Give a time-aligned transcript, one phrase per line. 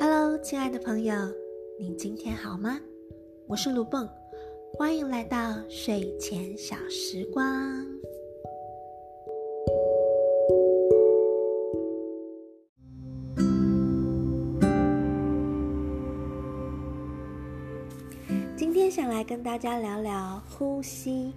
[0.00, 1.12] Hello，亲爱的朋友，
[1.76, 2.78] 你今天好吗？
[3.48, 4.08] 我是卢蹦，
[4.74, 7.84] 欢迎来到睡前小时光。
[18.56, 21.32] 今天想来跟大家聊聊呼吸。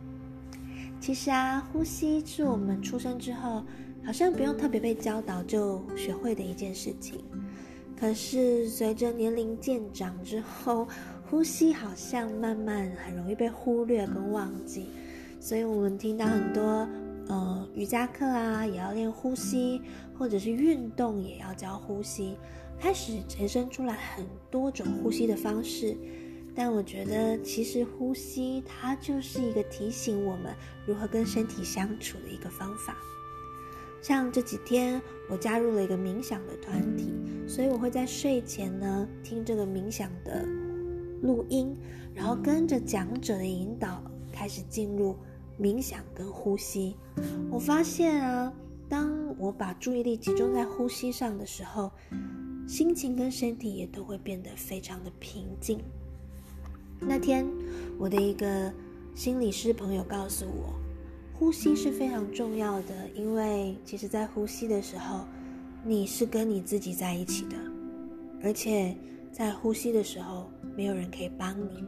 [0.99, 3.63] 其实啊，呼吸是我们出生之后，
[4.05, 7.25] 好像不用特别被教导就学会的一件事情。
[8.01, 10.87] 可是随着年龄渐长之后，
[11.29, 14.87] 呼吸好像慢慢很容易被忽略跟忘记，
[15.39, 16.89] 所以我们听到很多
[17.27, 19.79] 呃瑜伽课啊，也要练呼吸，
[20.17, 22.35] 或者是运动也要教呼吸，
[22.79, 25.95] 开始延伸出来很多种呼吸的方式。
[26.55, 30.55] 但我觉得其实呼吸它就是一个提醒我们
[30.87, 32.97] 如何跟身体相处的一个方法。
[34.01, 34.99] 像这几天，
[35.29, 37.13] 我加入了一个冥想的团体，
[37.61, 40.43] 所以我会在睡前呢听这个冥想的
[41.21, 41.77] 录音，
[42.11, 45.15] 然后跟着讲者的引导开始进入
[45.59, 46.95] 冥想跟呼吸。
[47.51, 48.51] 我发现啊，
[48.89, 51.91] 当我把注意力集中在呼吸上的时候，
[52.67, 55.79] 心情跟身体也都会变得非常的平静。
[56.99, 57.45] 那天，
[57.99, 58.73] 我的一个
[59.13, 60.73] 心理师朋友告诉我。
[61.35, 65.25] 呼吸是非常重要的，因为其实，在呼吸的时候，
[65.83, 67.55] 你是跟你自己在一起的，
[68.43, 68.95] 而且
[69.31, 71.83] 在呼吸的时候，没有人可以帮你。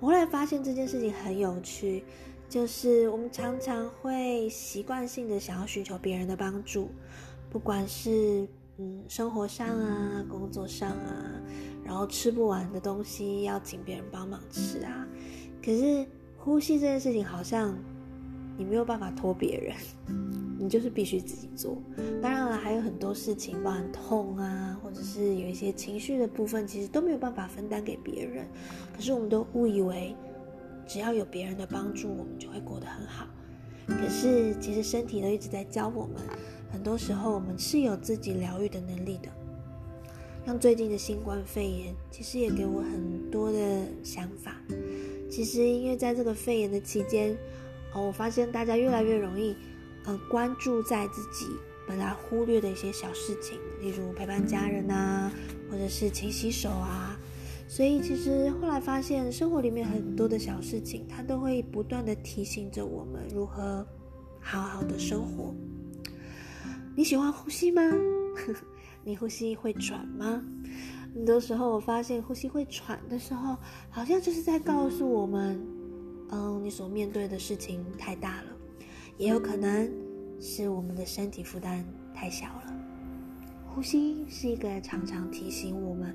[0.00, 2.04] 我后来发现这件事情很有趣，
[2.48, 6.90] 就是我们常常会习惯性的想要寻求别人的帮助，
[7.50, 8.46] 不管是
[8.78, 11.40] 嗯生活上啊、工作上啊，
[11.84, 15.06] 然后吃不完的东西要请别人帮忙吃啊，
[15.64, 17.76] 可是呼吸这件事情好像。
[18.58, 19.74] 你没有办法托别人，
[20.62, 21.76] 你就是必须自己做。
[22.22, 28.46] 当然了，还有很多事情，包含痛啊，或者是有一些情绪的部分，其实都没有办法分担给别人。
[28.94, 30.14] 可是我们都误以为，
[30.86, 33.26] 只要有别人的帮助，我们就会过得很好。
[33.88, 36.22] 可是其实身体都一直在教我们，
[36.70, 39.28] 很多时候我们是有自己疗愈的能力的。
[40.46, 43.58] 像最近的新冠肺炎，其实也给我很多的
[44.04, 44.62] 想法。
[45.28, 47.36] 其实因为在这个肺炎的期间。
[47.94, 49.54] 哦，我发现大家越来越容易，
[50.04, 51.46] 呃，关注在自己
[51.86, 55.30] 本来忽略的一些小事情，例如陪伴家人啊，
[55.70, 57.18] 或者是勤洗手啊。
[57.68, 63.86] 所以其实后来发现，生活里面很多的小事情，它都会不断的提醒着我们如何
[64.40, 65.54] 好好的生活。
[66.94, 67.82] 你喜欢呼吸吗？
[69.04, 70.42] 你呼吸会喘吗？
[71.14, 73.56] 很多时候我发现，呼吸会喘的时候，
[73.88, 75.58] 好像就是在告诉我们。
[76.30, 78.51] 嗯，你所面对的事情太大了，
[79.22, 79.88] 也有可能
[80.40, 82.74] 是我们的身体负担太小了。
[83.68, 86.12] 呼吸是一个常常提醒我们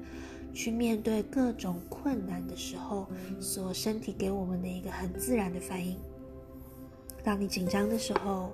[0.54, 3.08] 去面对各种困难的时候，
[3.40, 5.98] 所身体给我们的一个很自然的反应。
[7.24, 8.52] 当你紧张的时候，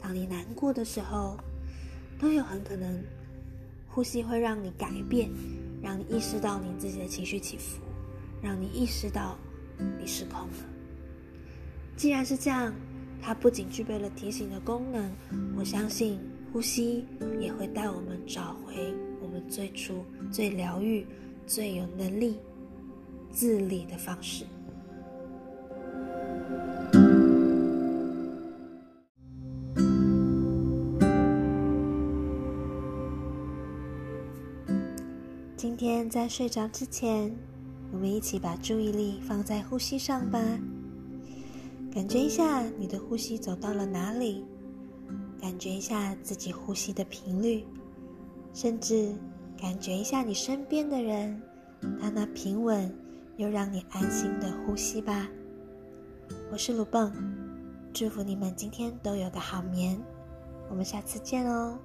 [0.00, 1.36] 当你难过的时候，
[2.18, 3.04] 都有很可能，
[3.86, 5.30] 呼吸会让你改变，
[5.80, 7.80] 让你意识到你自己的情绪起伏，
[8.42, 9.38] 让你意识到
[10.00, 10.54] 你失控了。
[11.96, 12.74] 既然是这样，
[13.24, 15.10] 它不仅具备了提醒的功能，
[15.56, 16.18] 我相信
[16.52, 17.06] 呼吸
[17.40, 21.06] 也会带我们找回我们最初最疗愈、
[21.46, 22.40] 最有能力
[23.30, 24.44] 自理的方式。
[35.56, 37.32] 今天在睡着之前，
[37.92, 40.40] 我们一起把注意力放在呼吸上吧。
[41.94, 44.44] 感觉一下你的呼吸走到了哪里，
[45.38, 47.64] 感觉一下自己呼吸的频率，
[48.54, 49.14] 甚至
[49.60, 51.40] 感觉一下你身边的人，
[52.00, 52.90] 他那平稳
[53.36, 55.28] 又让你安心的呼吸吧。
[56.50, 57.12] 我是鲁蹦，
[57.92, 60.00] 祝福你们今天都有个好眠，
[60.70, 61.78] 我们下次见哦。